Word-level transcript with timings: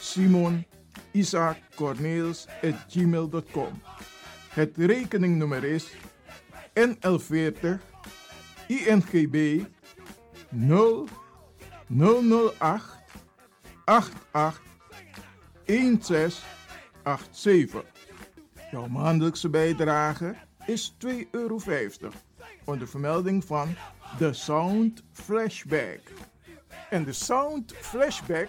Simon, 0.00 0.66
Isaac, 1.12 1.56
at 2.62 2.74
gmail.com 2.88 3.82
Het 4.48 4.76
rekeningnummer 4.76 5.64
is 5.64 5.90
NL40 6.74 7.66
INGB 8.66 9.64
0 10.50 11.08
008 11.86 12.82
88 13.84 14.60
1687. 15.64 17.84
Jouw 18.70 18.86
maandelijkse 18.86 19.48
bijdrage 19.48 20.34
is 20.66 20.96
2,50 21.06 21.10
euro 21.30 21.58
onder 22.64 22.88
vermelding 22.88 23.44
van 23.44 23.76
The 24.18 24.32
Sound 24.32 25.02
Flashback. 25.12 26.00
En 26.90 27.04
de 27.04 27.12
Sound 27.12 27.72
Flashback 27.72 28.48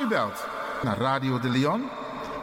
U 0.00 0.06
belt 0.06 0.46
naar 0.82 0.98
Radio 0.98 1.38
De 1.38 1.48
Leon, 1.48 1.88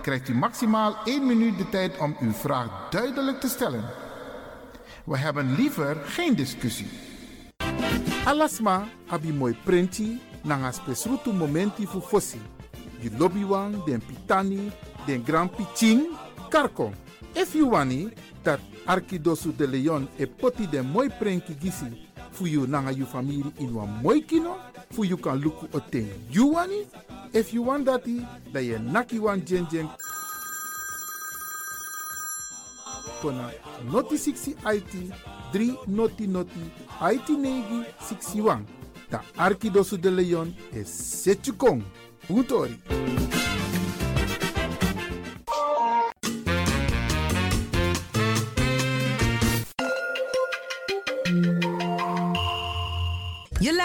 krijgt 0.01 0.29
u 0.29 0.35
maximaal 0.35 0.95
1 1.03 1.25
minuut 1.25 1.57
de 1.57 1.69
tijd 1.69 1.97
om 1.97 2.15
uw 2.19 2.31
vraag 2.31 2.89
duidelijk 2.89 3.39
te 3.39 3.47
stellen. 3.47 3.83
We 5.05 5.17
hebben 5.17 5.55
liever 5.55 5.95
geen 6.05 6.35
discussie. 6.35 6.87
Alasma 8.25 8.83
abi 9.07 9.33
mooi 9.33 9.57
printi 9.63 10.21
nanga 10.43 10.71
spesrutu 10.71 11.33
momenti 11.33 11.87
fu 11.87 12.01
fossi. 12.01 12.41
You 12.99 13.17
lobby 13.17 13.45
wan, 13.45 13.81
den 13.85 14.01
pitani, 14.05 14.71
den 15.05 15.23
grand 15.25 15.55
piching, 15.55 16.07
karko. 16.49 16.91
If 17.33 17.53
you 17.53 18.11
dat 18.41 18.59
Arkidosu 18.85 19.55
de 19.55 19.67
Leon 19.67 20.07
e 20.15 20.27
poti 20.27 20.69
den 20.69 20.85
mooi 20.85 21.09
prenki 21.19 21.55
gisi 21.59 22.04
fu 22.35 22.45
you 22.45 22.67
nanga 22.67 22.91
you 22.91 23.05
family 23.05 23.43
in 23.59 23.73
wan 23.73 23.87
mooi 24.03 24.21
kino, 24.21 24.57
fu 24.91 25.03
you 25.03 25.17
kan 25.17 25.39
luku 25.41 25.67
oten 25.73 26.09
you 26.29 26.47
wani. 26.47 26.85
If 27.33 27.53
you 27.53 27.63
want 27.63 27.85
dati, 27.85 28.25
da 28.51 28.59
ye 28.59 28.77
naki 28.77 29.19
wan 29.19 29.41
jen 29.45 29.67
jen 29.71 29.89
kona 33.21 33.51
noti 33.91 34.15
60 34.15 34.55
IT 34.65 35.13
3 35.53 35.87
noti 35.87 36.27
noti 36.27 36.59
IT 37.01 37.29
negi 37.29 37.85
61. 37.99 38.65
Da 39.09 39.21
Arkidosu 39.37 39.97
de 39.97 40.09
Leon 40.09 40.53
e 40.73 40.83
setjukong. 40.83 41.83
Utori. 42.29 42.75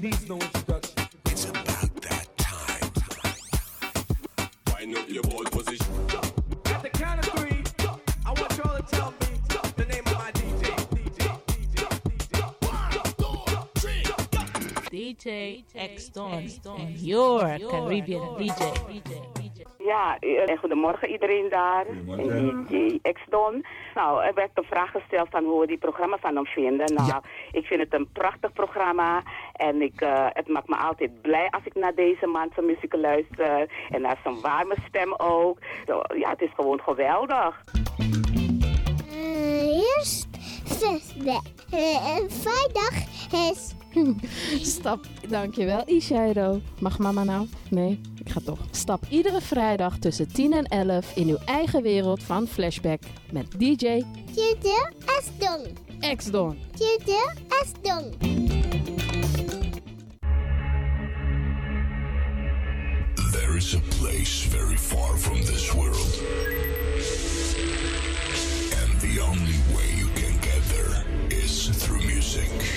Needs 0.00 0.28
no 0.28 0.34
introduction. 0.36 1.08
It's 1.26 1.44
about 1.44 1.94
that 2.02 2.28
time. 2.36 2.90
Wind 4.74 4.96
up 4.96 5.08
your 5.08 5.22
ball 5.22 5.44
position. 5.44 5.86
At 6.66 6.82
the 6.82 6.90
count 6.90 7.26
of 7.26 7.32
three, 7.38 7.62
I 8.26 8.32
want 8.32 8.56
y'all 8.58 8.76
to 8.76 8.82
tell 8.90 9.12
me 9.12 9.40
the 9.76 9.84
name 9.86 10.02
of 10.06 10.14
my 10.14 10.30
DJ. 10.32 10.76
DJ 14.90 15.64
X 15.74 16.08
Don 16.08 16.48
and 16.78 16.96
your 16.98 17.40
Caribbean 17.40 18.20
DJ. 18.38 19.55
Ja, 19.86 20.18
eh, 20.18 20.58
goedemorgen 20.58 21.08
iedereen 21.10 21.48
daar. 21.48 21.84
DJ 22.68 22.98
X-Don. 23.12 23.64
Nou, 23.94 24.24
er 24.24 24.34
werd 24.34 24.50
een 24.54 24.64
vraag 24.64 24.90
gesteld 24.90 25.28
van 25.30 25.44
hoe 25.44 25.60
we 25.60 25.66
die 25.66 25.78
programma 25.78 26.16
van 26.20 26.34
hem 26.34 26.46
vinden. 26.46 26.94
Nou, 26.94 27.22
ik 27.52 27.66
vind 27.66 27.80
het 27.80 27.94
een 27.94 28.08
prachtig 28.12 28.52
programma. 28.52 29.22
En 29.52 29.82
ik, 29.82 30.00
eh, 30.00 30.26
het 30.28 30.48
maakt 30.48 30.68
me 30.68 30.76
altijd 30.76 31.22
blij 31.22 31.48
als 31.50 31.64
ik 31.64 31.74
naar 31.74 31.94
deze 31.94 32.26
man 32.26 32.50
zijn 32.54 32.66
muziek 32.66 32.94
luister. 32.94 33.70
En 33.90 34.00
naar 34.00 34.18
zijn 34.22 34.40
warme 34.40 34.76
stem 34.88 35.14
ook. 35.16 35.58
Ja, 36.14 36.30
het 36.30 36.40
is 36.40 36.52
gewoon 36.54 36.80
geweldig. 36.80 37.64
Eerst 39.96 40.35
eh, 40.82 41.36
eh, 41.70 42.24
vrijdag 42.28 42.92
is. 43.50 43.74
Stap, 44.74 45.06
dankjewel 45.28 45.82
Ishairo. 45.86 46.60
Mag 46.80 46.98
mama 46.98 47.24
nou? 47.24 47.46
Nee, 47.70 48.00
ik 48.24 48.30
ga 48.30 48.40
toch. 48.44 48.58
Stap 48.70 49.04
iedere 49.08 49.40
vrijdag 49.40 49.98
tussen 49.98 50.32
10 50.32 50.52
en 50.52 50.64
11 50.64 51.16
in 51.16 51.28
uw 51.28 51.38
eigen 51.44 51.82
wereld 51.82 52.22
van 52.22 52.46
Flashback 52.46 53.02
met 53.32 53.50
DJ... 53.50 54.02
Tjede 54.34 54.92
Esdon. 55.18 55.60
Ex-Don. 56.00 56.58
Tjede 56.74 57.32
Esdon. 57.62 58.12
There 63.32 63.56
is 63.56 63.74
a 63.74 63.80
place 64.00 64.48
very 64.48 64.76
far 64.76 65.16
from 65.18 65.40
this 65.40 65.72
world. 65.72 66.22
And 68.82 69.00
the 69.00 69.22
only 69.22 69.65
music. 72.36 72.68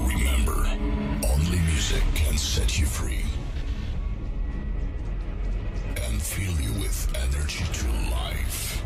Remember, 0.00 0.66
only 1.32 1.58
music 1.60 2.02
can 2.14 2.36
set 2.36 2.78
you 2.78 2.86
free 2.86 3.24
and 6.02 6.20
fill 6.20 6.60
you 6.60 6.72
with 6.80 7.12
energy 7.16 7.64
to 7.72 7.86
life. 8.10 8.82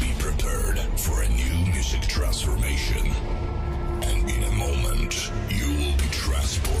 Be 0.00 0.12
prepared 0.18 0.78
for 0.98 1.22
a 1.22 1.28
new 1.28 1.72
music 1.72 2.02
transformation, 2.02 3.06
and 4.02 4.30
in 4.30 4.42
a 4.44 4.52
moment, 4.52 5.30
you 5.50 5.68
will 5.68 5.96
be 5.98 6.08
transported. 6.10 6.71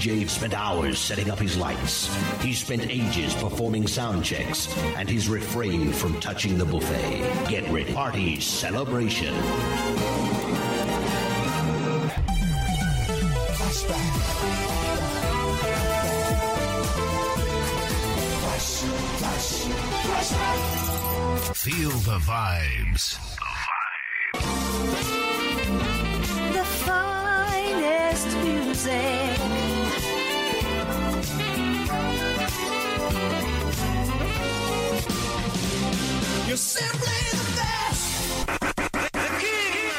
DJ 0.00 0.26
spent 0.30 0.54
hours 0.54 0.98
setting 0.98 1.30
up 1.30 1.38
his 1.38 1.58
lights. 1.58 2.08
He 2.40 2.54
spent 2.54 2.88
ages 2.88 3.34
performing 3.34 3.86
sound 3.86 4.24
checks, 4.24 4.74
and 4.96 5.06
he's 5.06 5.28
refrained 5.28 5.94
from 5.94 6.18
touching 6.20 6.56
the 6.56 6.64
buffet. 6.64 7.48
Get 7.50 7.70
ready. 7.70 7.92
Party 7.92 8.40
celebration. 8.40 9.34
Feel 21.52 21.90
the 21.90 22.18
vibes. 22.20 23.29
You're 36.50 36.56
simply 36.56 37.22
the 37.30 37.44
best. 37.62 38.46
The 39.12 39.28
king. 39.38 39.92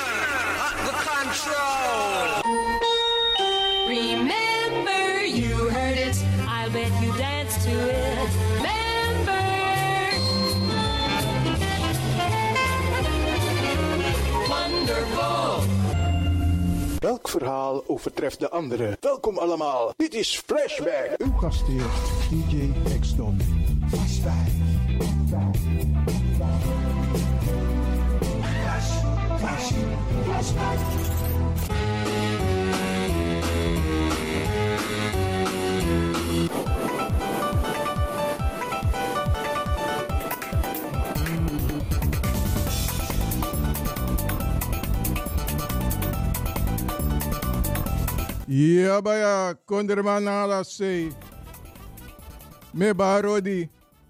The 0.83 0.95
control. 1.07 2.43
Remember, 3.87 5.25
you 5.25 5.69
heard 5.69 5.97
it. 5.97 6.17
I'll 6.45 6.69
bet 6.71 6.91
you 7.01 7.13
dance 7.17 7.63
to 7.63 7.71
it. 7.71 8.29
Remember. 8.57 9.41
Wonderful. 14.49 15.63
Welk 16.99 17.29
verhaal 17.29 17.83
overtreft 17.87 18.39
de 18.39 18.49
andere? 18.49 18.97
Welkom 18.99 19.37
allemaal. 19.37 19.93
Dit 19.97 20.13
is 20.13 20.41
Flashback. 20.45 21.15
Uw 21.17 21.33
gastheer, 21.37 21.85
DJ 22.29 22.80
Yabaya 49.01 49.55
kondermanala 49.65 50.63
sei. 50.63 51.11
Me 52.73 52.93
barodi. 52.93 53.69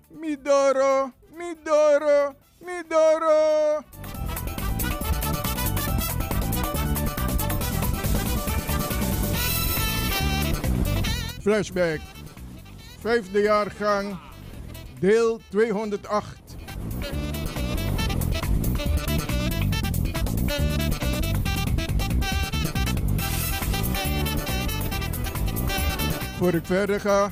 Midoro, 0.10 1.14
midoro, 1.38 2.36
midoro. 2.66 3.84
Flashback. 11.42 12.00
Vijfde 13.00 13.40
jaargang. 13.40 14.18
Deel 15.00 15.42
208. 15.50 16.38
Voor 26.38 26.54
ik 26.54 26.66
verder 26.66 27.00
ga, 27.00 27.32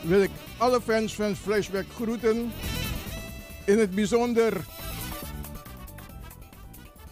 wil 0.00 0.22
ik 0.22 0.30
alle 0.56 0.80
fans 0.80 1.14
van 1.14 1.36
Flashback 1.36 1.86
groeten. 1.94 2.52
In 3.64 3.78
het 3.78 3.94
bijzonder 3.94 4.52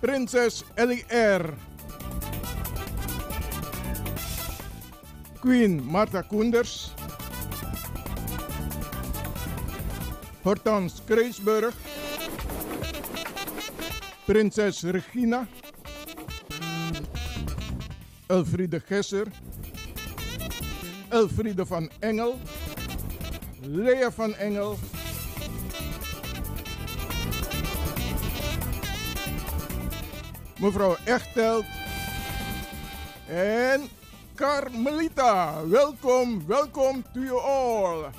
Prinses 0.01 0.65
Ellie 0.75 1.05
Queen 5.41 5.83
Martha 5.85 6.23
Koenders. 6.23 6.93
Hortans 10.43 11.03
Kreesburg. 11.07 11.75
Prinses 14.25 14.83
Regina. 14.83 15.47
Elfriede 18.27 18.81
Gesser. 18.81 19.27
Elfriede 21.09 21.67
van 21.67 21.91
Engel. 21.99 22.39
Lea 23.61 24.11
van 24.11 24.35
Engel. 24.35 24.79
Mevrouw 30.61 30.97
Echtelt. 31.05 31.65
En 33.27 33.98
Carmelita. 34.39 35.67
Welkom, 35.67 36.47
welkom 36.47 37.03
to 37.13 37.21
you 37.21 37.41
all. 37.41 38.11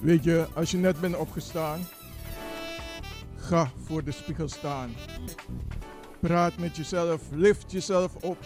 Weet 0.00 0.24
je, 0.24 0.46
als 0.54 0.70
je 0.70 0.76
net 0.76 1.00
bent 1.00 1.16
opgestaan, 1.16 1.80
ga 3.36 3.70
voor 3.84 4.04
de 4.04 4.12
spiegel 4.12 4.48
staan. 4.48 4.94
Praat 6.20 6.58
met 6.58 6.76
jezelf, 6.76 7.22
lift 7.30 7.72
jezelf 7.72 8.14
op. 8.14 8.38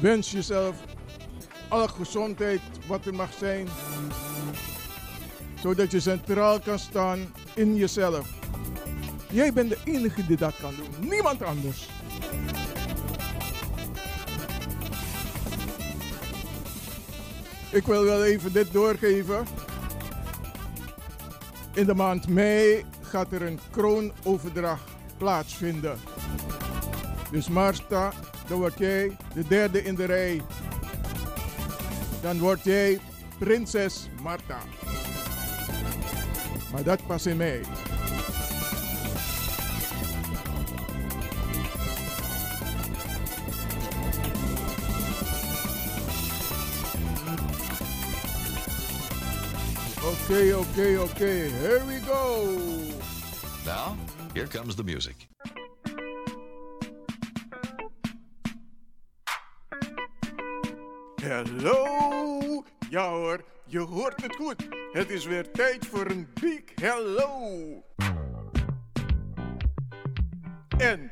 Wens 0.00 0.30
jezelf 0.30 0.76
alle 1.68 1.88
gezondheid 1.88 2.60
wat 2.86 3.06
er 3.06 3.14
mag 3.14 3.32
zijn, 3.32 3.68
zodat 5.62 5.90
je 5.90 6.00
centraal 6.00 6.60
kan 6.60 6.78
staan 6.78 7.32
in 7.54 7.74
jezelf. 7.74 8.28
Jij 9.30 9.52
bent 9.52 9.68
de 9.68 9.78
enige 9.84 10.26
die 10.26 10.36
dat 10.36 10.54
kan 10.60 10.74
doen, 10.76 11.08
niemand 11.08 11.42
anders. 11.42 11.88
Ik 17.72 17.86
wil 17.86 18.04
wel 18.04 18.24
even 18.24 18.52
dit 18.52 18.72
doorgeven. 18.72 19.46
In 21.74 21.86
de 21.86 21.94
maand 21.94 22.28
mei 22.28 22.84
gaat 23.00 23.32
er 23.32 23.42
een 23.42 23.58
kroonoverdracht 23.70 24.90
plaatsvinden. 25.16 25.98
Dus 27.30 27.48
Marta, 27.48 28.12
dan 28.48 28.58
word 28.58 28.78
jij 28.78 29.16
de 29.34 29.46
derde 29.48 29.82
in 29.82 29.94
de 29.94 30.04
rij. 30.04 30.42
Dan 32.22 32.38
word 32.38 32.64
jij 32.64 33.00
prinses 33.38 34.08
Marta. 34.22 34.58
Maar 36.72 36.82
dat 36.82 37.06
pas 37.06 37.26
in 37.26 37.36
mei. 37.36 37.60
Okay, 50.30 50.52
okay, 50.52 50.96
okay. 50.96 51.50
Here 51.50 51.84
we 51.86 52.00
go. 52.06 52.46
Now, 53.64 53.96
here 54.32 54.46
comes 54.46 54.74
the 54.76 54.84
music. 54.84 55.28
Hallo! 61.22 62.64
Ja 62.90 63.08
hoor, 63.08 63.44
je 63.70 63.78
hoort 63.78 64.22
het 64.22 64.36
goed. 64.36 64.68
Het 64.92 65.10
is 65.10 65.26
weer 65.26 65.50
tijd 65.50 65.86
voor 65.86 66.06
een 66.06 66.28
big 66.40 66.60
hello. 66.74 67.22
En 70.78 71.10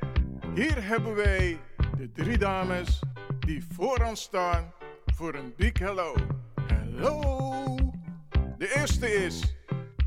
hier 0.54 0.84
hebben 0.84 1.14
wij 1.14 1.58
de 1.96 2.12
drie 2.12 2.38
dames 2.38 3.02
die 3.40 3.64
vooraan 3.72 4.16
staan 4.16 4.72
voor 5.14 5.34
een 5.34 5.52
big 5.56 5.78
hello. 5.78 6.14
Hello! 6.66 7.52
De 8.58 8.74
eerste 8.76 9.08
is 9.08 9.56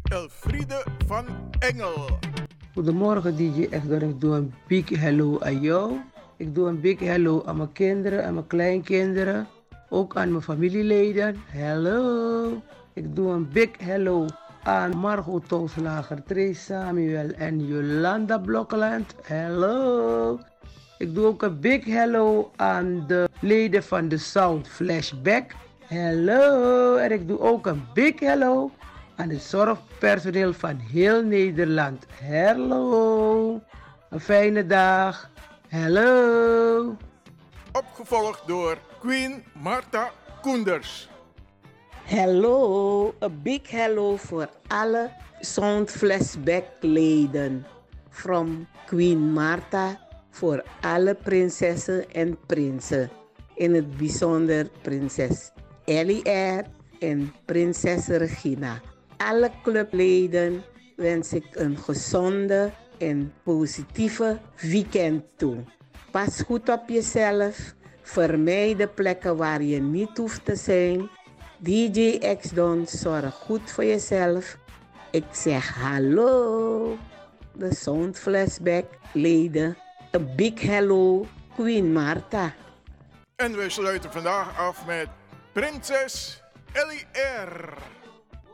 Elfriede 0.03 0.85
van 1.07 1.25
Engel. 1.59 2.19
Goedemorgen 2.73 3.35
DJ 3.35 3.67
Echt 3.69 3.91
ik 3.91 4.21
doe 4.21 4.35
een 4.35 4.53
big 4.67 4.89
hello 4.89 5.39
aan 5.39 5.61
jou. 5.61 5.99
Ik 6.37 6.55
doe 6.55 6.67
een 6.67 6.81
big 6.81 6.99
hello 6.99 7.43
aan 7.45 7.57
mijn 7.57 7.71
kinderen 7.71 8.23
en 8.23 8.33
mijn 8.33 8.47
kleinkinderen. 8.47 9.47
Ook 9.93 10.15
aan 10.15 10.31
mijn 10.31 10.43
familieleden. 10.43 11.35
Hello. 11.45 12.61
Ik 12.93 13.15
doe 13.15 13.31
een 13.31 13.49
big 13.51 13.69
hello 13.77 14.25
aan 14.63 14.97
Margot 14.97 15.47
Tooslager, 15.47 16.23
Trace 16.23 16.53
Samuel 16.53 17.29
en 17.29 17.67
Jolanda 17.67 18.37
Blokkeland. 18.37 19.15
Hello. 19.21 20.39
Ik 20.97 21.15
doe 21.15 21.25
ook 21.25 21.41
een 21.41 21.59
big 21.59 21.85
hello 21.85 22.51
aan 22.55 23.03
de 23.07 23.29
leden 23.39 23.83
van 23.83 24.07
de 24.07 24.17
Sound 24.17 24.67
Flashback. 24.67 25.51
Hello. 25.79 26.95
En 26.95 27.11
ik 27.11 27.27
doe 27.27 27.39
ook 27.39 27.65
een 27.65 27.83
big 27.93 28.19
hello 28.19 28.71
aan 29.15 29.29
het 29.29 29.41
zorgpersoneel 29.41 30.53
van 30.53 30.77
heel 30.77 31.23
Nederland. 31.23 32.05
Hello. 32.21 33.61
Een 34.09 34.19
fijne 34.19 34.65
dag. 34.65 35.29
Hello. 35.67 36.97
Opgevolgd 37.73 38.47
door 38.47 38.77
Queen 38.99 39.43
Marta 39.53 40.11
Koenders. 40.41 41.09
Hello, 42.03 43.13
een 43.19 43.41
big 43.41 43.69
hello 43.69 44.15
voor 44.15 44.49
alle 44.67 45.11
Sound 45.39 45.91
Flashback 45.91 46.65
leden. 46.79 47.65
From 48.09 48.67
Queen 48.85 49.31
Marta 49.31 50.07
voor 50.29 50.63
alle 50.81 51.15
prinsessen 51.15 52.11
en 52.11 52.37
prinsen. 52.45 53.09
In 53.55 53.73
het 53.73 53.97
bijzonder 53.97 54.69
prinses 54.81 55.51
Ellie 55.85 56.25
Air 56.25 56.65
en 56.99 57.33
prinses 57.45 58.07
Regina. 58.07 58.81
Alle 59.17 59.51
clubleden 59.63 60.63
wens 60.95 61.33
ik 61.33 61.45
een 61.51 61.77
gezonde 61.77 62.71
en 62.97 63.33
positieve 63.43 64.39
weekend 64.61 65.23
toe. 65.35 65.63
Pas 66.11 66.41
goed 66.45 66.69
op 66.69 66.89
jezelf. 66.89 67.73
Vermijd 68.01 68.77
de 68.77 68.87
plekken 68.87 69.37
waar 69.37 69.61
je 69.61 69.81
niet 69.81 70.17
hoeft 70.17 70.45
te 70.45 70.55
zijn. 70.55 71.09
DJ 71.57 72.17
X-Don, 72.39 72.87
zorg 72.87 73.33
goed 73.33 73.71
voor 73.71 73.85
jezelf. 73.85 74.57
Ik 75.11 75.25
zeg 75.31 75.75
hallo. 75.75 76.97
De 77.53 77.75
Sound 77.75 78.19
Flashback 78.19 78.85
leden. 79.13 79.77
Een 80.11 80.35
big 80.35 80.61
hello, 80.61 81.25
Queen 81.55 81.93
Marta. 81.93 82.53
En 83.35 83.55
we 83.55 83.69
sluiten 83.69 84.11
vandaag 84.11 84.59
af 84.59 84.85
met 84.85 85.07
Prinses 85.51 86.41
Ellie 86.73 87.05
R. 87.45 87.73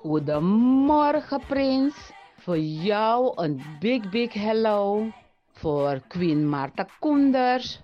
Goedemorgen, 0.02 1.42
Prins. 1.48 1.96
Voor 2.40 2.58
jou 2.60 3.32
een 3.36 3.62
big, 3.80 4.10
big 4.10 4.34
hello. 4.34 5.12
Voor 5.58 6.02
Queen 6.08 6.50
Marta 6.50 6.88
Koenders. 7.00 7.80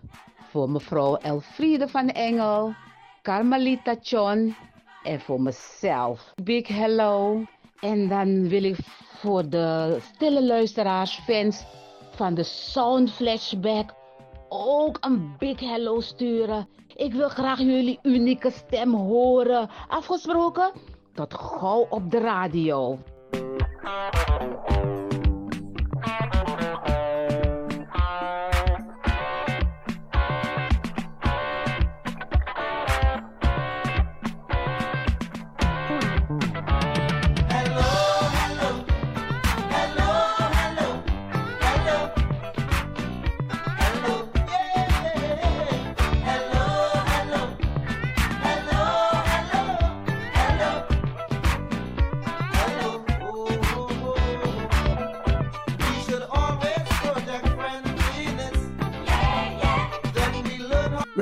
Voor 0.49 0.69
mevrouw 0.69 1.15
Elfriede 1.15 1.87
van 1.87 2.09
Engel. 2.09 2.73
Carmelita 3.21 3.95
John. 4.01 4.55
En 5.03 5.19
voor 5.19 5.41
mezelf. 5.41 6.33
Big 6.43 6.67
hello. 6.67 7.43
En 7.79 8.07
dan 8.07 8.47
wil 8.47 8.63
ik 8.63 8.75
voor 9.23 9.49
de 9.49 9.97
stille 10.13 10.45
luisteraars, 10.45 11.19
fans 11.19 11.65
van 12.11 12.33
de 12.33 12.43
Sound 12.43 13.11
Flashback 13.11 13.93
ook 14.49 14.97
een 15.01 15.35
big 15.37 15.59
hello 15.59 15.99
sturen. 15.99 16.67
Ik 16.95 17.13
wil 17.13 17.29
graag 17.29 17.59
jullie 17.59 17.99
unieke 18.01 18.51
stem 18.51 18.93
horen. 18.93 19.69
Afgesproken? 19.87 20.71
Tot 21.13 21.33
gauw 21.33 21.87
op 21.89 22.11
de 22.11 22.19
radio. 22.19 22.99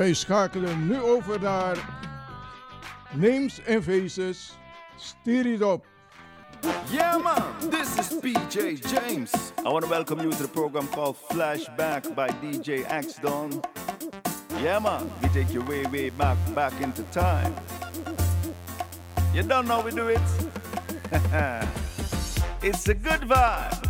Wij 0.02 0.14
schakelen 0.14 0.86
nu 0.86 1.02
over 1.02 1.40
naar 1.40 1.76
Names 3.12 3.60
and 3.68 3.84
Faces. 3.84 4.52
Steer 4.96 5.46
it 5.46 5.60
up. 5.60 5.84
Yeah, 6.90 7.22
man, 7.22 7.70
this 7.70 7.98
is 7.98 8.18
PJ 8.20 8.80
James. 8.94 9.52
I 9.58 9.68
want 9.68 9.84
to 9.84 9.90
welcome 9.90 10.20
you 10.20 10.30
to 10.30 10.42
the 10.42 10.48
program 10.48 10.88
called 10.88 11.16
Flashback 11.30 12.14
by 12.14 12.28
DJ 12.42 12.84
X 12.88 13.14
Don. 13.20 13.60
Yeah, 14.62 14.82
man, 14.82 15.10
we 15.20 15.28
take 15.28 15.52
you 15.52 15.62
way, 15.62 15.86
way 15.92 16.10
back, 16.10 16.36
back 16.54 16.80
into 16.80 17.02
time. 17.12 17.54
You 19.32 19.42
don't 19.42 19.66
know 19.66 19.84
we 19.84 19.92
do 19.92 20.08
it? 20.08 20.20
it's 22.62 22.88
a 22.88 22.94
good 22.94 23.28
vibe. 23.28 23.81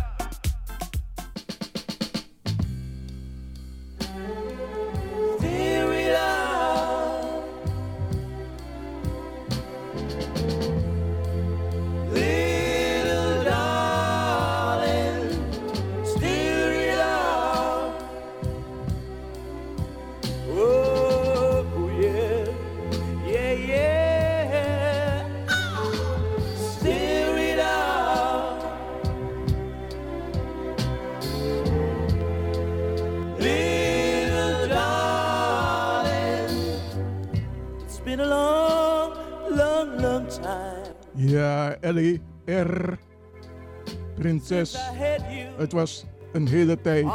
2006. 44.43 45.57
Het 45.57 45.71
was 45.71 46.05
een 46.31 46.47
hele 46.47 46.81
tijd. 46.81 47.05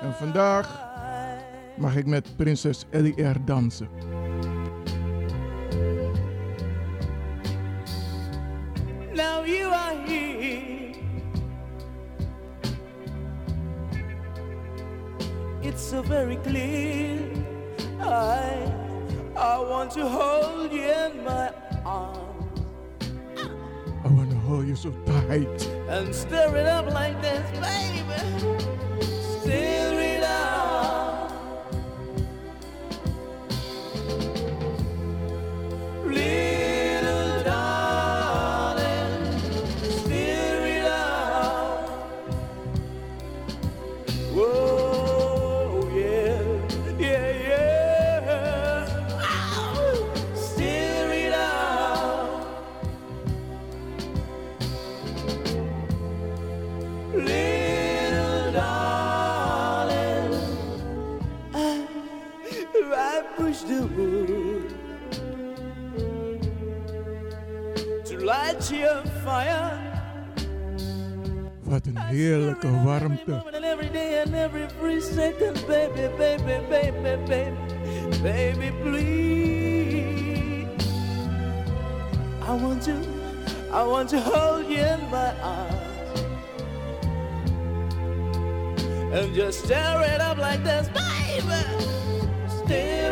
En 0.00 0.14
vandaag 0.14 0.84
mag 1.76 1.96
ik 1.96 2.06
met 2.06 2.36
prinses 2.36 2.84
Ellie 2.90 3.14
dansen. 3.44 3.88
Now 9.14 9.46
you 9.46 9.72
are 9.72 9.96
here. 10.06 10.94
It's 15.60 15.88
so 15.88 16.02
very 16.02 16.38
clear. 16.42 17.18
I, 18.00 18.72
I 19.36 19.58
want 19.68 19.90
to 19.92 20.06
hold 20.08 20.72
you 20.72 20.82
in 20.82 21.24
my 21.24 21.50
arms. 21.84 22.25
I 24.46 24.48
want 24.48 24.66
to 24.66 24.66
hold 24.66 24.68
you 24.68 24.76
so 24.76 24.90
tight. 25.26 25.66
and 25.88 26.14
stir 26.14 26.56
it 26.56 26.66
up 26.66 26.86
like 26.92 27.20
this, 27.20 27.50
baby. 27.58 28.04
Stir 29.40 30.05
Warmte. 72.16 73.62
Every 73.62 73.88
day 73.88 74.22
and 74.22 74.34
every 74.34 75.00
second, 75.00 75.62
baby, 75.66 76.08
baby, 76.16 76.60
baby, 76.68 77.16
baby, 77.26 78.22
baby, 78.22 78.70
please. 78.82 80.66
I 82.42 82.54
want 82.54 82.82
to, 82.84 82.96
I 83.70 83.82
want 83.82 84.08
to 84.10 84.20
hold 84.20 84.66
you 84.66 84.78
in 84.78 85.10
my 85.10 85.34
arms 85.40 86.20
and 89.12 89.34
just 89.34 89.64
stare 89.64 90.02
it 90.02 90.20
up 90.20 90.38
like 90.38 90.62
this, 90.64 90.88
baby. 90.88 91.64
Stare 92.64 93.05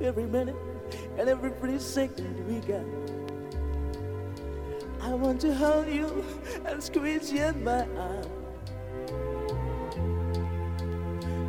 Every 0.00 0.26
minute 0.26 0.56
and 1.18 1.28
every 1.28 1.50
pretty 1.50 1.78
second 1.78 2.46
we 2.46 2.60
got. 2.60 2.84
I 5.00 5.14
want 5.14 5.40
to 5.42 5.54
hold 5.54 5.88
you 5.88 6.24
and 6.64 6.82
squeeze 6.82 7.32
you 7.32 7.44
in 7.44 7.64
my 7.64 7.86
arm. 7.96 8.26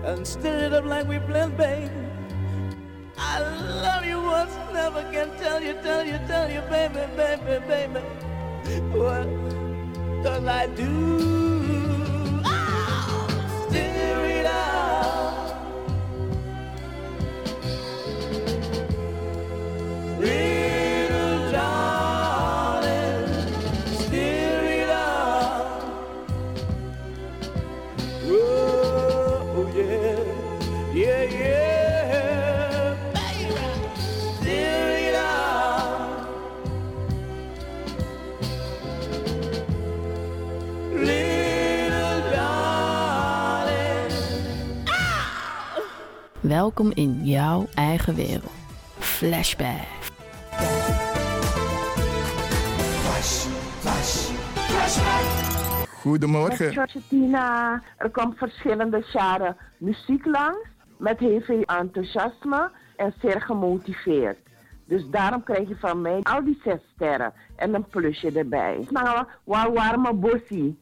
And 0.06 0.28
stir 0.28 0.66
it 0.66 0.74
up 0.74 0.86
like 0.86 1.08
we 1.08 1.20
blend, 1.20 1.56
babe. 1.56 1.90
I 3.18 3.40
love 3.40 4.06
you 4.06 4.22
once, 4.22 4.54
never 4.74 5.04
can 5.12 5.30
tell 5.38 5.62
you, 5.62 5.74
tell 5.82 6.06
you, 6.06 6.20
tell 6.28 6.52
you, 6.52 6.62
baby, 6.62 7.06
baby, 7.16 7.66
baby. 7.68 8.00
What 8.98 9.28
does 10.24 10.46
I 10.46 10.68
do? 10.68 12.42
Ah! 12.44 13.68
Stir 13.70 14.33
Welkom 46.64 46.92
in 46.94 47.24
jouw 47.24 47.68
eigen 47.76 48.16
wereld. 48.16 48.52
Flashback. 49.00 49.86
Flash, 53.02 53.46
flash, 53.80 54.30
flashback. 54.56 55.88
Goedemorgen. 55.90 56.76
Met 56.76 56.96
Tina, 57.10 57.82
er 57.98 58.10
komt 58.10 58.38
verschillende 58.38 59.04
jaren 59.12 59.58
muziek 59.78 60.26
langs 60.26 60.68
met 60.98 61.20
heel 61.20 61.42
veel 61.42 61.62
enthousiasme 61.62 62.72
en 62.96 63.14
zeer 63.22 63.42
gemotiveerd. 63.42 64.38
Dus 64.86 65.10
daarom 65.10 65.44
krijg 65.44 65.68
je 65.68 65.76
van 65.76 66.02
mij 66.02 66.20
al 66.22 66.44
die 66.44 66.62
zes 66.64 66.80
sterren 66.96 67.34
en 67.56 67.74
een 67.74 67.86
plusje 67.86 68.32
erbij. 68.32 68.88
Nou, 68.90 69.26
waar 69.44 69.74
warme 69.74 70.14
bossie. 70.14 70.80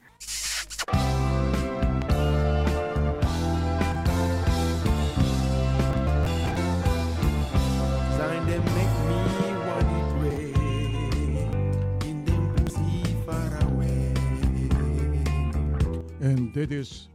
Dit 16.53 16.71
is 16.71 17.09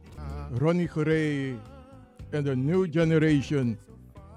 Ronnie 0.57 0.87
Gorey 0.87 1.55
en 2.29 2.43
de 2.43 2.55
New 2.55 2.87
Generation. 2.91 3.77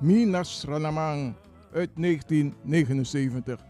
Minas 0.01 0.65
Ranamang 0.65 1.35
uit 1.73 1.91
1979. 1.95 3.70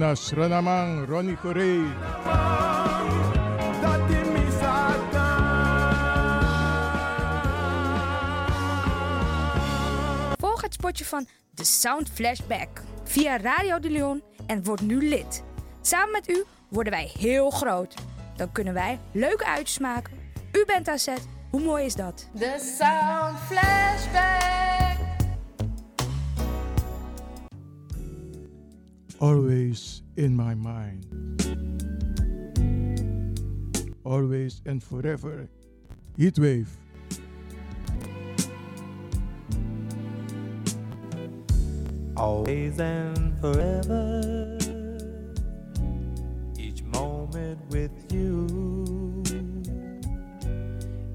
Ronnie 0.00 1.36
Volg 10.38 10.62
het 10.62 10.74
spotje 10.74 11.04
van 11.04 11.26
The 11.54 11.64
Sound 11.64 12.08
Flashback 12.08 12.68
via 13.04 13.36
Radio 13.36 13.78
de 13.78 13.90
Leon 13.90 14.22
en 14.46 14.64
word 14.64 14.80
nu 14.80 15.08
lid. 15.08 15.42
Samen 15.80 16.10
met 16.10 16.28
u 16.28 16.44
worden 16.68 16.92
wij 16.92 17.10
heel 17.18 17.50
groot. 17.50 17.94
Dan 18.36 18.52
kunnen 18.52 18.74
wij 18.74 18.98
leuke 19.12 19.46
uitjes 19.46 19.78
maken. 19.78 20.12
U 20.52 20.64
bent 20.66 20.88
aan 20.88 20.98
zet. 20.98 21.28
Hoe 21.50 21.60
mooi 21.60 21.84
is 21.84 21.94
dat? 21.94 22.28
De 22.32 22.74
Sound 22.78 23.38
Flashback. 23.38 24.89
Always 29.20 30.02
in 30.16 30.34
my 30.34 30.54
mind. 30.54 31.06
Always 34.04 34.62
and 34.66 34.82
forever. 34.82 35.48
Heatwave. 36.18 36.68
always 42.20 42.78
and 42.78 43.38
forever. 43.40 44.58
Each 46.58 46.82
moment 46.82 47.58
with 47.70 47.92
you 48.12 49.22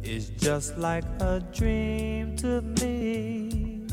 is 0.02 0.30
just 0.30 0.78
like 0.78 1.06
a 1.20 1.40
dream 1.54 2.36
to 2.38 2.62
me 2.82 3.86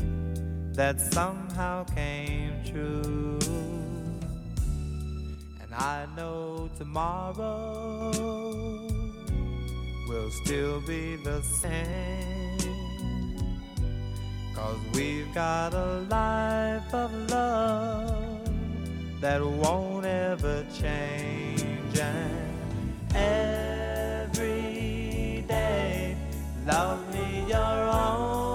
that 0.73 0.99
somehow 0.99 1.83
came 1.83 2.63
true. 2.65 3.72
And 5.73 5.81
I 5.81 6.05
know 6.15 6.69
tomorrow 6.77 8.11
will 10.07 10.31
still 10.43 10.81
be 10.81 11.15
the 11.17 11.41
same. 11.41 12.59
Cause 14.53 14.77
we've 14.93 15.33
got 15.33 15.73
a 15.73 16.05
life 16.09 16.93
of 16.93 17.11
love 17.29 18.51
that 19.21 19.43
won't 19.43 20.05
ever 20.05 20.63
change. 20.79 21.97
And 21.99 22.55
every 23.15 24.35
day, 25.47 26.15
love 26.67 27.13
me 27.13 27.45
your 27.47 27.57
own 27.57 28.52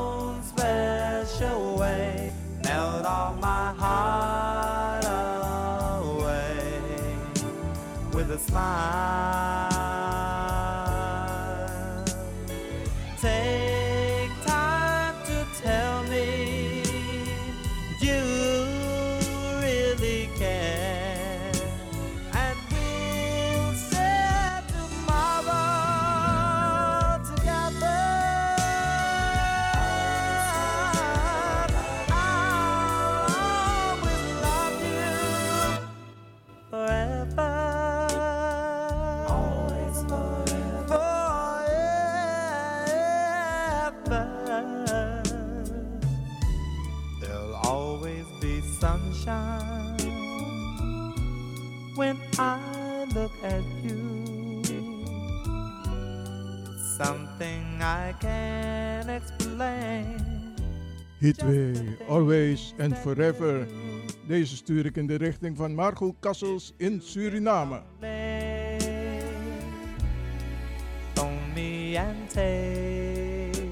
smile. 8.49 9.58
Hitway, 61.21 61.97
Always 62.09 62.75
and 62.79 62.97
Forever. 62.99 63.67
Deze 64.27 64.57
stuur 64.57 64.87
ik 64.87 64.97
in 64.97 65.07
de 65.07 65.15
richting 65.15 65.57
van 65.57 65.75
Margot 65.75 66.15
Kassels 66.21 66.73
in 66.77 67.01
Suriname. 67.03 67.81
Phone 71.15 71.53
me 71.55 71.99
and 71.99 72.31
take 72.31 73.63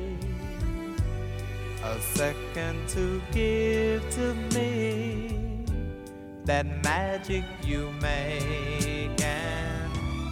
a 1.82 2.00
second 2.14 2.88
to 2.88 3.20
give 3.32 4.02
to 4.10 4.34
me 4.54 5.64
that 6.44 6.66
magic 6.82 7.44
you 7.64 7.90
make 8.00 9.22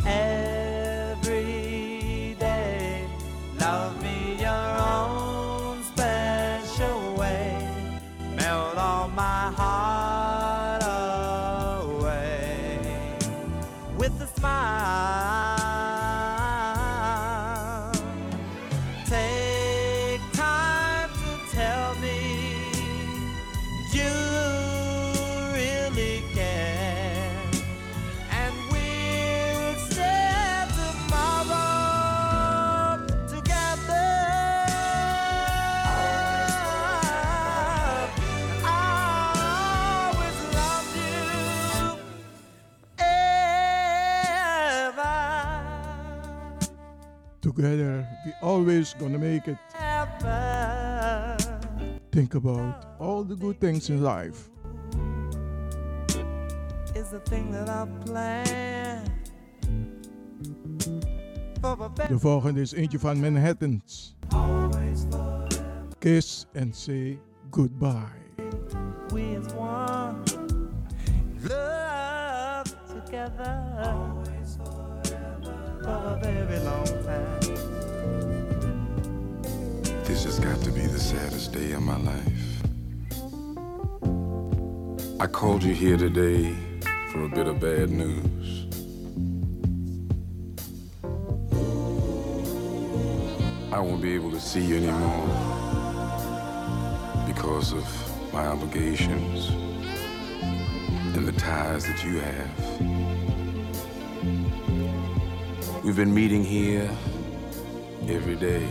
and 0.05 0.54
Together, 47.65 48.07
we 48.27 48.33
always 48.43 48.95
gonna 48.99 49.17
make 49.17 49.49
it. 49.49 49.57
Think 52.13 52.35
about 52.35 52.85
all 53.01 53.25
the 53.25 53.37
good 53.37 53.59
things 53.59 53.89
in 53.89 54.03
life. 54.03 54.51
Is 56.95 57.09
the 57.09 57.23
thing 57.25 57.51
that 57.53 57.71
I 57.71 57.87
planned 58.05 59.11
for 61.63 61.77
the 61.77 61.89
best. 61.89 62.09
De 62.09 62.19
volgende 62.19 62.61
is 62.61 62.75
eentje 62.75 62.99
van 62.99 63.21
Manhattans. 63.21 64.15
Kiss 65.99 66.47
and 66.53 66.77
say 66.77 67.19
goodbye. 67.51 68.21
We 69.11 69.37
as 69.37 69.55
one, 69.55 70.23
love 71.49 72.77
together 72.89 74.24
a 75.87 76.19
very 76.23 76.59
long 76.61 76.87
time. 77.05 77.41
This 80.05 80.25
has 80.25 80.39
got 80.39 80.61
to 80.63 80.71
be 80.71 80.87
the 80.87 80.99
saddest 80.99 81.53
day 81.53 81.73
of 81.73 81.83
my 81.83 81.99
life. 81.99 82.63
I 85.21 85.27
called 85.27 85.63
you 85.63 85.75
here 85.75 85.97
today 85.97 86.55
for 87.11 87.25
a 87.25 87.29
bit 87.29 87.47
of 87.47 87.61
bad 87.61 87.91
news. 87.91 88.67
I 93.73 93.81
won't 93.81 94.01
be 94.01 94.15
able 94.15 94.31
to 94.31 94.41
see 94.41 94.65
you 94.65 94.77
anymore 94.77 95.27
because 97.27 97.73
of 97.73 98.33
my 98.33 98.47
obligations 98.47 99.49
and 101.17 101.27
the 101.27 101.33
ties 101.33 101.85
that 101.87 102.05
you 102.05 102.21
have. 102.21 103.04
We've 105.85 105.95
been 105.95 106.15
meeting 106.15 106.43
here 106.43 106.91
every 108.09 108.37
day. 108.37 108.67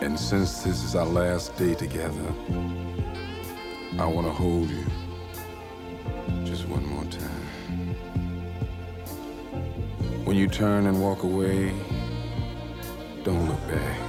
And 0.00 0.18
since 0.18 0.64
this 0.64 0.82
is 0.82 0.96
our 0.96 1.06
last 1.06 1.56
day 1.56 1.76
together, 1.76 2.34
I 4.00 4.04
want 4.04 4.26
to 4.26 4.32
hold 4.32 4.68
you 4.68 4.84
just 6.44 6.66
one 6.66 6.84
more 6.86 7.04
time. 7.04 7.94
When 10.24 10.36
you 10.36 10.48
turn 10.48 10.88
and 10.88 11.00
walk 11.00 11.22
away, 11.22 11.72
don't 13.22 13.46
look 13.46 13.64
back. 13.68 14.00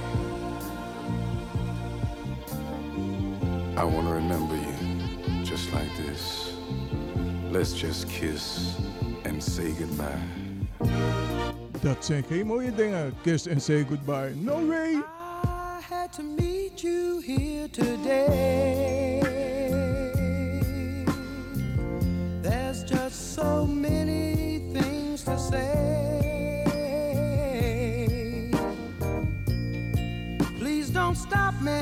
I 3.76 3.84
want 3.84 4.08
to 4.08 4.14
remember 4.14 4.56
you 4.56 5.44
just 5.44 5.72
like 5.72 5.96
this. 5.96 6.56
Let's 7.52 7.72
just 7.72 8.08
kiss 8.08 8.87
and 9.38 9.44
say 9.44 9.72
goodbye. 9.78 10.18
Dat 11.80 12.04
zijn 12.04 12.24
geen 12.28 12.46
mooie 12.46 12.74
dingen. 12.74 13.14
Kiss 13.22 13.48
and 13.48 13.62
say 13.62 13.86
goodbye. 13.88 14.32
No 14.34 14.66
way. 14.66 14.94
I 15.44 15.80
had 15.88 16.12
to 16.12 16.22
meet 16.22 16.80
you 16.80 17.22
here 17.26 17.68
today. 17.70 19.20
There's 22.42 22.82
just 22.84 23.34
so 23.34 23.66
many 23.66 24.60
things 24.72 25.22
to 25.22 25.38
say. 25.38 26.90
Please 30.58 30.92
don't 30.92 31.16
stop 31.16 31.54
me 31.60 31.80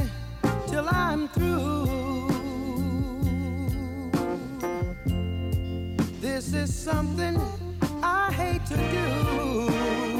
till 0.66 0.88
I'm 0.88 1.29
is 6.37 6.75
something 6.75 7.40
I 8.03 8.31
hate 8.31 8.66
to 8.66 8.77
do. 8.77 10.15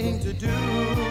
Thing 0.00 0.18
to 0.20 0.32
do. 0.32 1.09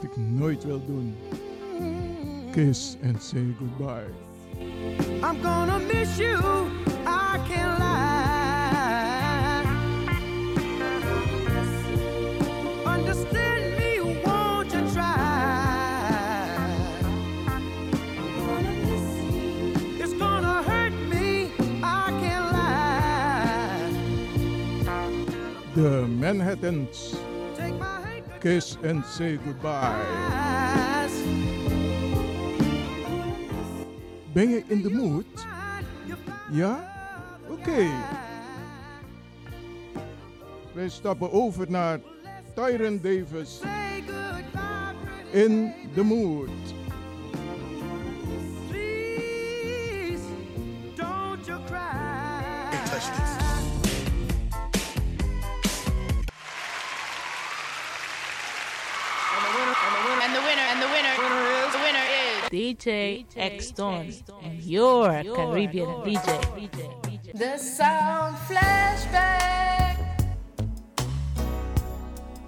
Wat 0.00 0.10
ik 0.10 0.16
nooit 0.16 0.64
wil 0.64 0.80
doen. 0.86 1.16
Kiss 2.52 2.96
and 3.04 3.22
say 3.22 3.54
goodbye. 3.58 4.06
I'm 5.22 5.42
gonna 5.42 5.78
miss 5.78 6.18
you. 6.18 6.36
I 7.06 7.38
can't 7.48 7.78
lie. 7.78 9.64
Understand 12.84 13.76
me, 13.78 14.00
won't 14.24 14.72
you 14.72 14.82
try? 14.92 15.16
It's 19.98 20.14
gonna 20.18 20.62
hurt 20.62 20.92
me. 21.08 21.50
I 21.82 22.10
can't 22.20 22.52
lie. 22.52 23.90
De 25.74 26.06
Manhattans. 26.18 27.27
Kiss 28.40 28.76
and 28.84 29.04
say 29.04 29.36
goodbye. 29.36 30.04
Ben 34.32 34.48
je 34.48 34.62
in 34.66 34.82
de 34.82 34.90
mood? 34.90 35.24
Ja? 36.50 36.94
Oké. 37.48 37.86
Wij 40.72 40.88
stappen 40.88 41.32
over 41.32 41.70
naar 41.70 42.00
Tyron 42.54 43.00
Davis. 43.02 43.60
In 45.30 45.72
the 45.94 46.02
mood. 46.02 46.77
Is 62.86 63.24
DJ 63.26 63.56
X 63.56 63.72
Don 63.74 64.12
and 64.42 64.62
your 64.64 65.22
Caribbean 65.34 65.88
DJ. 66.04 66.40
the 67.32 67.58
Sound 67.58 68.36
Flashback. 68.38 69.96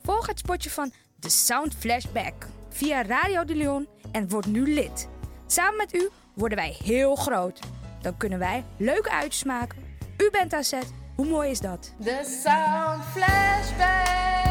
Volg 0.03 0.27
het 0.27 0.39
spotje 0.39 0.71
van 0.71 0.93
The 1.19 1.29
Sound 1.29 1.75
Flashback 1.75 2.47
via 2.69 3.03
Radio 3.03 3.45
de 3.45 3.55
Leon 3.55 3.89
en 4.13 4.29
word 4.29 4.47
nu 4.47 4.75
lid. 4.75 5.09
Samen 5.47 5.77
met 5.77 5.95
u 5.95 6.09
worden 6.35 6.59
wij 6.59 6.77
heel 6.85 7.15
groot. 7.15 7.61
Dan 8.03 8.17
kunnen 8.17 8.39
wij 8.39 8.65
leuke 8.77 9.11
uitjes 9.11 9.45
maken. 9.45 9.79
U 10.17 10.31
bent 10.31 10.53
aan 10.53 10.65
zet. 10.65 10.93
Hoe 11.17 11.27
mooi 11.27 11.51
is 11.51 11.61
dat? 11.61 11.95
The 12.03 12.41
Sound 12.43 13.05
Flashback. 13.05 14.50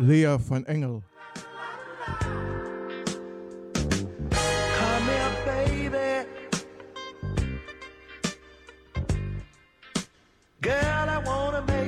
Lea 0.00 0.38
van 0.38 0.64
Engel. 0.66 1.02
Girl, 10.62 11.08
I 11.08 11.22
wanna 11.24 11.62
make 11.66 11.79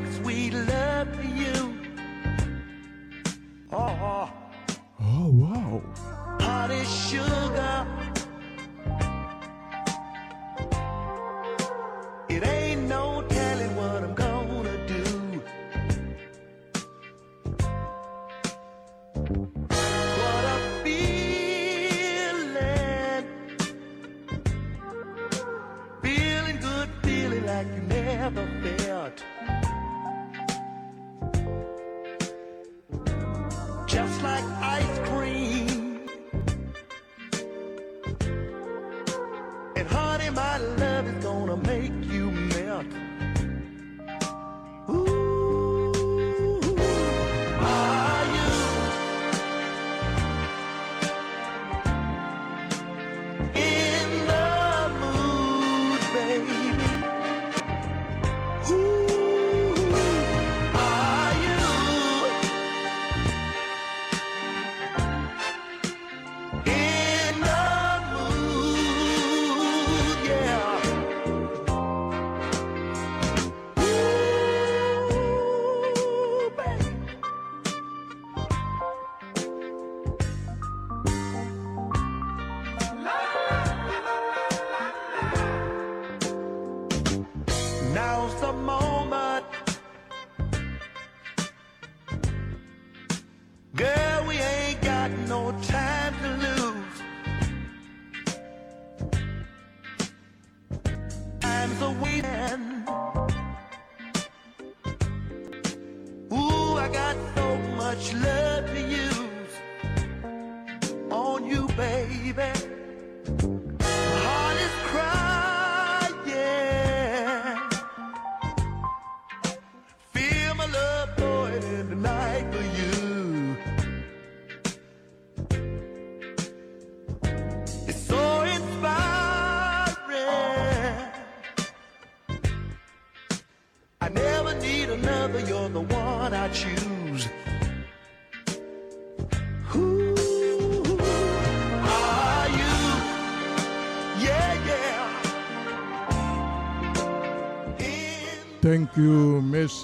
I 106.83 106.89
got 106.89 107.17
so 107.37 107.59
much 107.77 108.13
love 108.13 108.69
for 108.69 108.77
you. 108.77 109.02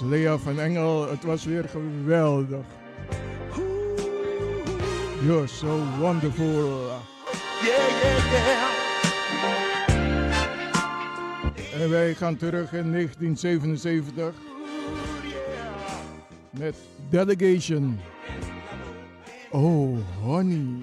Lea 0.01 0.37
van 0.37 0.59
Engel. 0.59 1.09
Het 1.09 1.23
was 1.23 1.45
weer 1.45 1.69
geweldig. 1.69 2.65
You're 5.23 5.47
so 5.47 5.79
wonderful. 5.99 6.45
Yeah, 7.61 7.89
yeah, 8.01 8.31
yeah. 8.31 8.69
En 11.81 11.89
wij 11.89 12.13
gaan 12.13 12.37
terug 12.37 12.73
in 12.73 12.91
1977 12.91 14.33
met 16.49 16.75
Delegation. 17.09 17.99
Oh, 19.51 19.97
honey. 20.21 20.77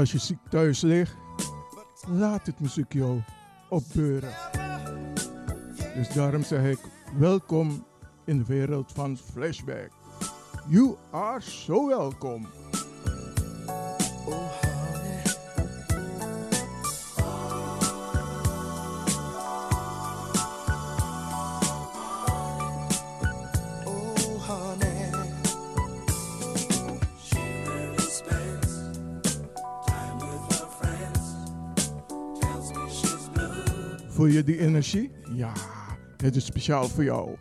Als 0.00 0.12
je 0.12 0.18
ziek 0.18 0.38
thuis 0.48 0.80
ligt, 0.80 1.16
laat 2.08 2.46
het 2.46 2.60
muziek 2.60 2.92
jou 2.92 3.20
opbeuren. 3.68 4.32
Dus 5.94 6.08
daarom 6.08 6.42
zeg 6.42 6.64
ik 6.64 6.78
welkom 7.18 7.86
in 8.24 8.38
de 8.38 8.44
wereld 8.44 8.92
van 8.92 9.16
Flashback. 9.16 9.90
You 10.68 10.96
are 11.10 11.40
so 11.40 11.86
welkom. 11.86 12.46
die 34.44 34.58
energie? 34.58 35.10
Ja, 35.34 35.52
dit 36.16 36.36
is 36.36 36.44
speciaal 36.44 36.88
voor 36.88 37.04
jou. 37.04 37.36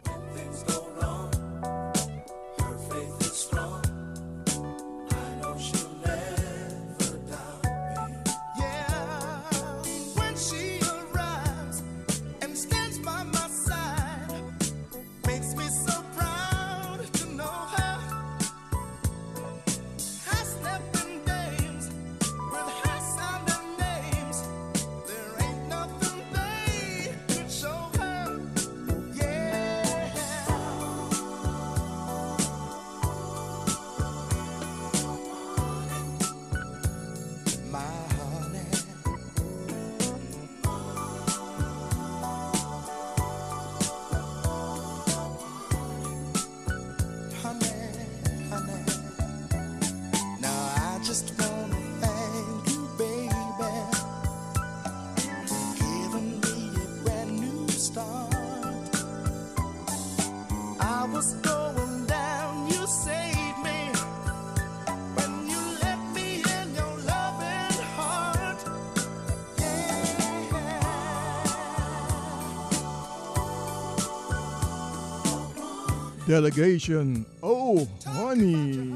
Delegation. 76.30 77.26
Oh, 77.40 77.88
honey. 78.06 78.94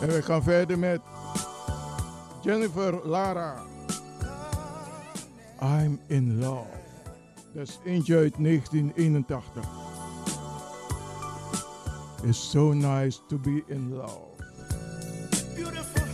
En 0.00 0.08
we 0.08 0.22
gaan 0.22 0.42
verder 0.42 0.78
met 0.78 1.00
Jennifer 2.42 3.06
Lara. 3.08 3.62
I'm 5.60 6.00
in 6.06 6.38
love. 6.38 6.66
Dat 7.52 7.68
is 7.68 7.78
eentje 7.84 8.16
uit 8.16 8.34
1981. 8.38 9.64
It's 12.22 12.50
so 12.50 12.72
nice 12.72 13.18
to 13.28 13.38
be 13.38 13.62
in 13.66 13.94
love. 13.94 14.26
Beautiful. 15.54 16.07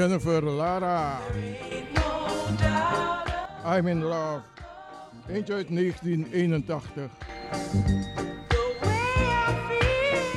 Jennifer 0.00 0.40
Lara. 0.40 1.20
I'm 3.66 3.86
in 3.86 4.02
love. 4.02 4.42
Eentje 5.28 5.54
uit 5.54 5.68
1981. 5.68 7.10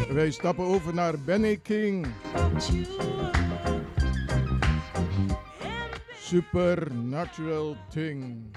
Wij 0.10 0.32
stappen 0.32 0.66
over 0.66 0.94
naar 0.94 1.20
Benny 1.20 1.58
King. 1.58 2.08
Supernatural 6.16 7.78
Thing. 7.90 8.56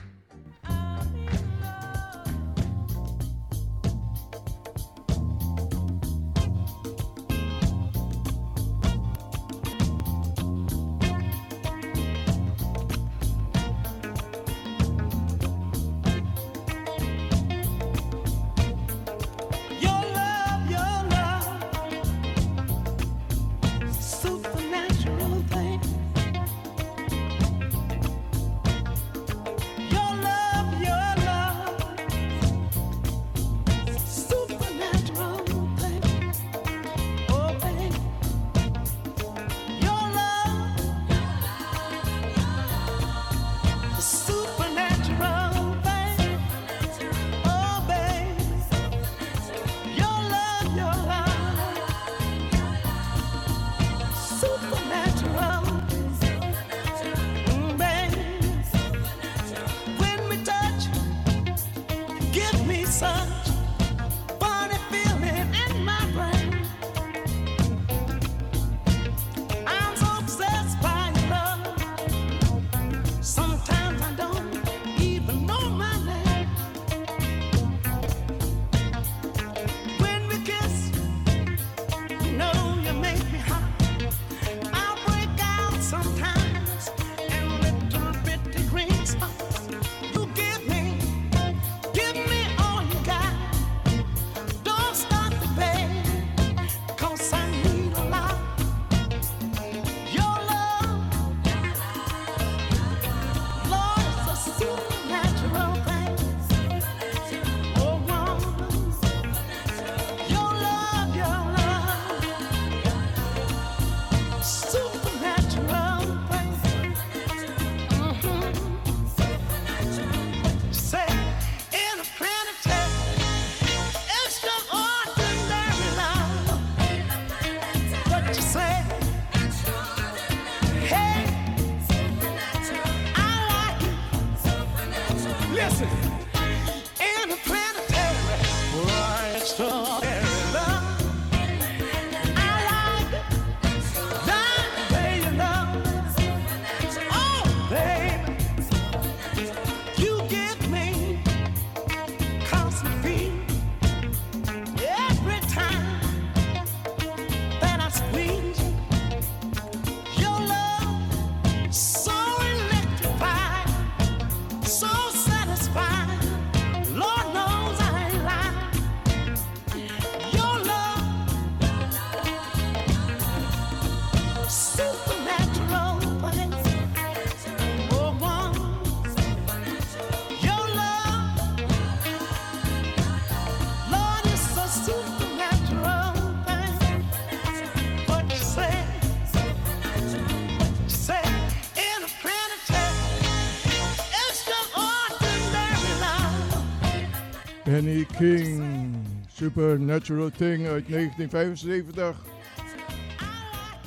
King, 198.19 198.95
Supernatural 199.33 200.31
Thing 200.31 200.67
uit 200.67 200.89
1975. 200.89 202.17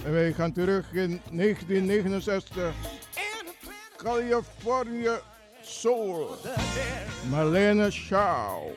En 0.05 0.11
wij 0.11 0.33
gaan 0.33 0.51
terug 0.51 0.93
in 0.93 1.21
1969. 1.31 2.73
California 3.97 5.19
Soul, 5.61 6.29
Marlene 7.29 7.91
Shaw. 7.91 8.71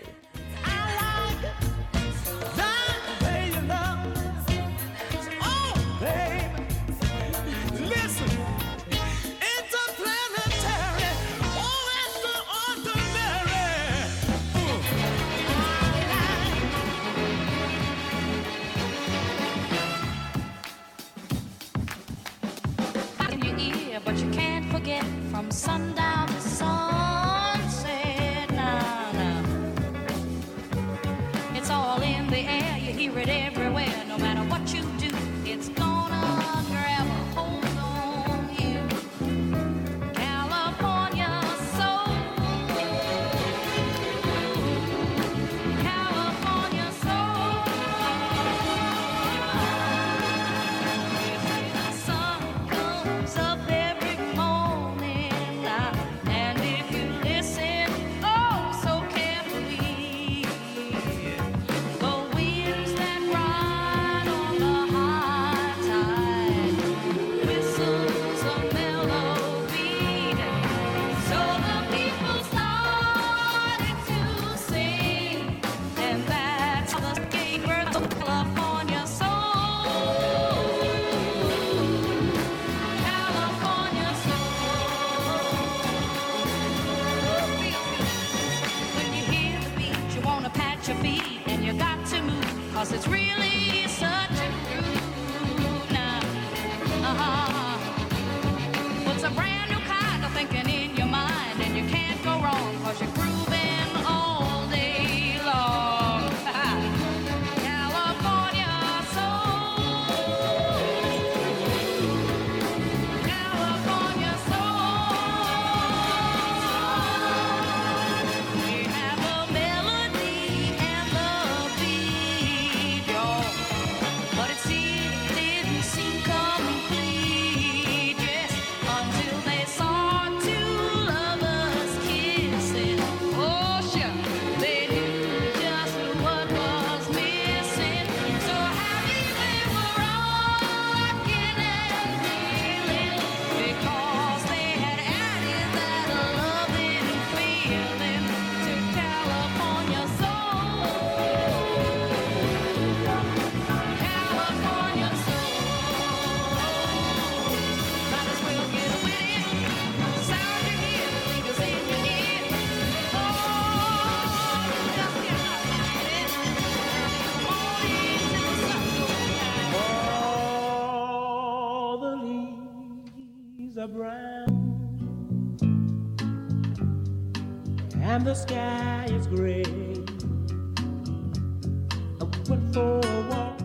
sky 178.42 179.04
is 179.08 179.26
gray. 179.26 179.64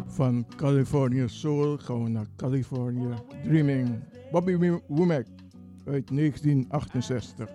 Van 0.07 0.45
California 0.55 1.27
Soul 1.27 1.77
gaan 1.77 2.03
we 2.03 2.09
naar 2.09 2.25
California 2.35 3.23
Dreaming. 3.43 4.03
Bobby 4.31 4.79
Womack 4.87 5.25
uit 5.85 6.07
1968. 6.07 7.49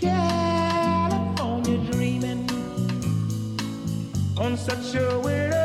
California 0.00 1.90
dreaming 1.90 2.50
on 4.36 4.56
such 4.56 4.94
a 4.94 5.18
weird 5.20 5.63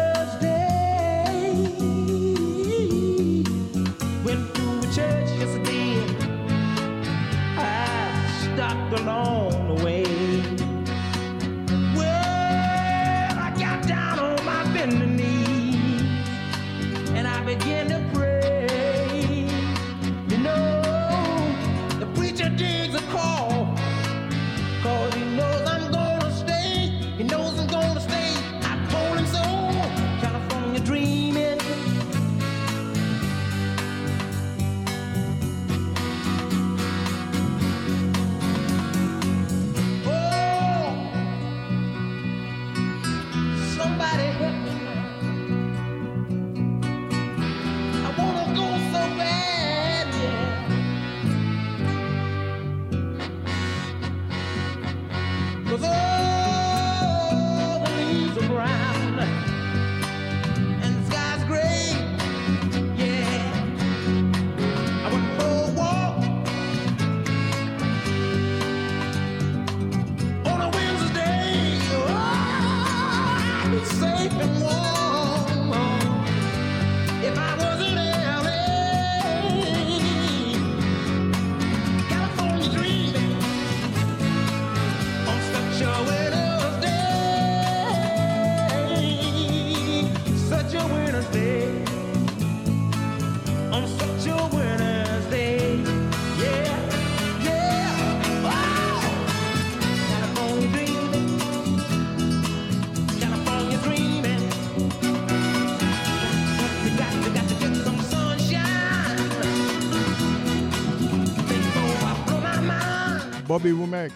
Bobby 113.60 113.76
Womack, 113.76 114.12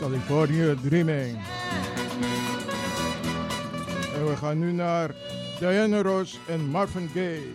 California 0.00 0.74
Dreaming. 0.74 1.38
En 4.14 4.26
we 4.26 4.36
gaan 4.36 4.58
nu 4.58 4.72
naar 4.72 5.10
Diana 5.58 6.02
Ross 6.02 6.38
en 6.46 6.60
Marvin 6.60 7.10
Gaye. 7.14 7.52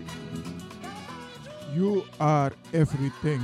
You 1.76 2.04
are 2.18 2.54
everything. 2.72 3.42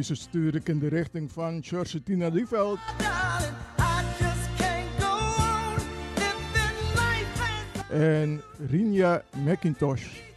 deze 0.00 0.14
stuur 0.14 0.54
ik 0.54 0.68
in 0.68 0.78
de 0.78 0.88
richting 0.88 1.32
van 1.32 1.62
Georgetina 1.62 2.28
Lieveld. 2.28 2.78
En 7.90 8.40
Rinja 8.68 9.22
McIntosh. 9.44 10.29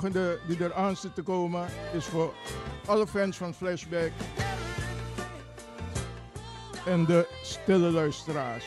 volgende 0.00 0.38
die 0.46 0.64
eraan 0.64 0.96
zit 0.96 1.14
te 1.14 1.22
komen 1.22 1.66
is 1.92 2.04
voor 2.04 2.34
alle 2.86 3.06
fans 3.06 3.36
van 3.36 3.54
Flashback 3.54 4.10
en 6.86 7.04
de 7.04 7.28
stille 7.42 7.90
luisteraars. 7.90 8.64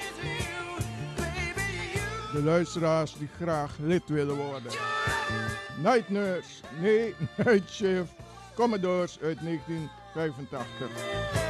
De 2.34 2.44
luisteraars 2.44 3.14
die 3.14 3.30
graag 3.42 3.78
lid 3.78 4.04
willen 4.06 4.36
worden. 4.36 4.72
Night 5.78 6.10
Nurse, 6.10 6.64
nee, 6.80 7.16
Night 7.46 7.70
Shift, 7.70 8.14
Commodores 8.56 9.20
uit 9.22 9.38
1985. 9.42 11.41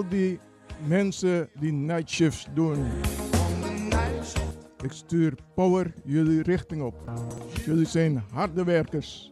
al 0.00 0.08
die 0.08 0.38
mensen 0.86 1.48
die 1.58 1.72
nightshifts 1.72 2.46
doen. 2.54 2.86
Ik 4.84 4.92
stuur 4.92 5.34
power 5.54 5.92
jullie 6.04 6.42
richting 6.42 6.82
op. 6.82 6.94
Jullie 7.64 7.86
zijn 7.86 8.22
harde 8.32 8.64
werkers. 8.64 9.29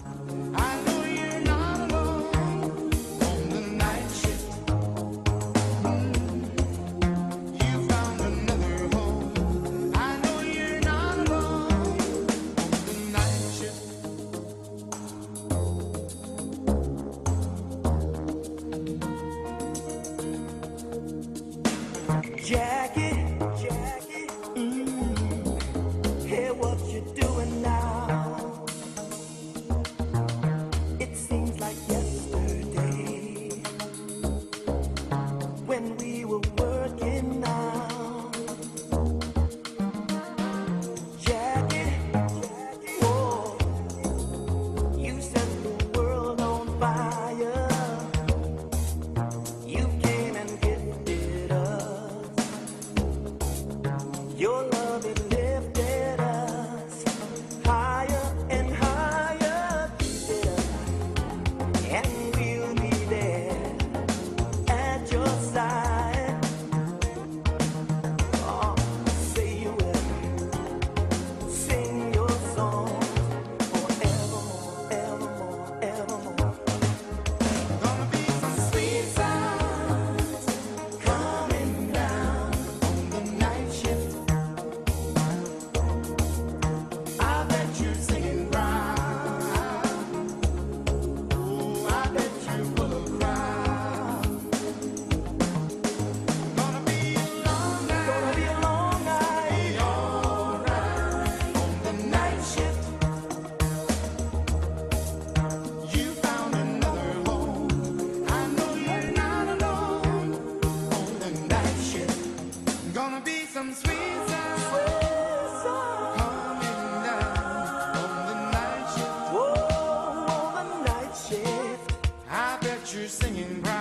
singing 123.39 123.61
bright. 123.61 123.78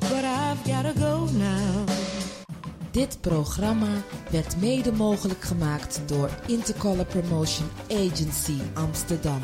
But 0.00 0.24
I've 0.24 0.94
go 0.98 1.28
now. 1.32 1.88
Dit 2.90 3.18
programma 3.20 4.02
werd 4.30 4.60
mede 4.60 4.92
mogelijk 4.92 5.40
gemaakt 5.40 6.00
door 6.06 6.30
Intercolor 6.46 7.04
Promotion 7.04 7.68
Agency 7.90 8.58
Amsterdam. 8.74 9.40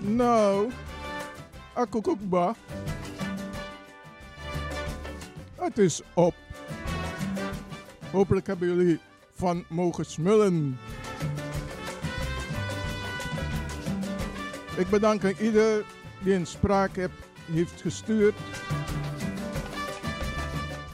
Nou, 0.00 0.70
akkokoekba. 1.74 2.54
Het 5.54 5.78
is 5.78 6.00
op. 6.14 6.34
Hopelijk 8.10 8.46
hebben 8.46 8.68
jullie 8.68 8.98
van 9.34 9.64
mogen 9.68 10.04
smullen. 10.04 10.78
Ik 14.76 14.88
bedank 14.90 15.22
ieder 15.38 15.84
die 16.18 16.34
een 16.34 16.46
spraak 16.46 16.90
heeft 17.52 17.80
gestuurd. 17.80 18.34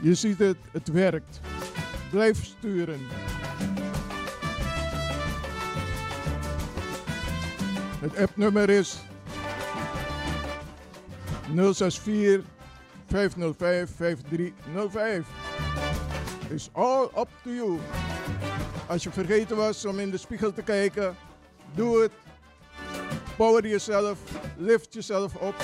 Je 0.01 0.15
ziet 0.15 0.39
het, 0.39 0.57
het 0.71 0.89
werkt. 0.89 1.41
Blijf 2.11 2.45
sturen. 2.45 3.01
Het 8.01 8.17
appnummer 8.17 8.71
is 8.71 9.01
064 11.55 12.41
505 13.07 13.91
5305. 13.97 15.27
Is 16.49 16.69
all 16.73 17.05
up 17.05 17.29
to 17.43 17.51
you. 17.51 17.79
Als 18.87 19.03
je 19.03 19.11
vergeten 19.11 19.57
was 19.57 19.85
om 19.85 19.99
in 19.99 20.11
de 20.11 20.17
spiegel 20.17 20.53
te 20.53 20.63
kijken, 20.63 21.17
doe 21.75 22.03
het. 22.03 22.13
Power 23.37 23.67
jezelf, 23.67 24.19
lift 24.57 24.95
jezelf 24.95 25.35
op. 25.35 25.55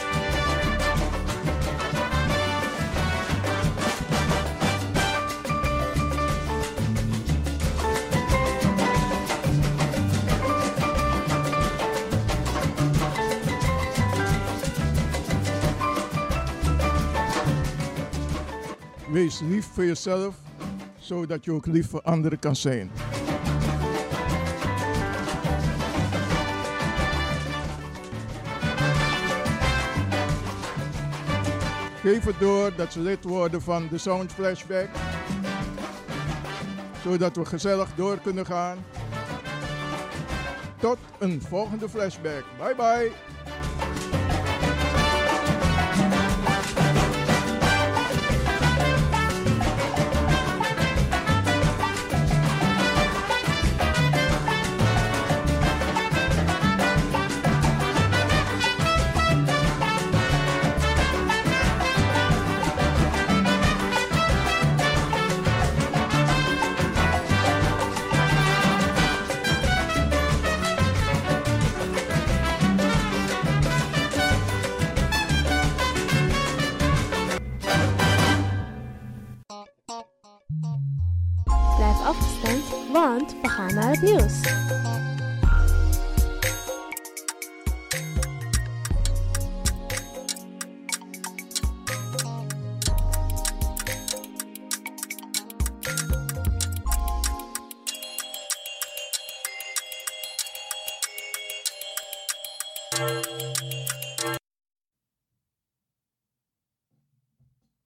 Wees 19.12 19.40
lief 19.40 19.66
voor 19.66 19.84
jezelf, 19.84 20.34
zodat 20.98 21.44
je 21.44 21.52
ook 21.52 21.66
lief 21.66 21.88
voor 21.88 22.02
anderen 22.02 22.38
kan 22.38 22.56
zijn. 22.56 22.90
Geef 32.02 32.24
het 32.24 32.38
door 32.38 32.74
dat 32.76 32.92
ze 32.92 33.00
lid 33.00 33.24
worden 33.24 33.62
van 33.62 33.88
de 33.90 33.98
Sound 33.98 34.32
Flashback. 34.32 34.88
Zodat 37.02 37.36
we 37.36 37.44
gezellig 37.44 37.88
door 37.94 38.18
kunnen 38.18 38.46
gaan. 38.46 38.84
Tot 40.80 40.98
een 41.18 41.42
volgende 41.42 41.88
flashback. 41.88 42.44
Bye 42.58 42.74
bye. 42.74 43.27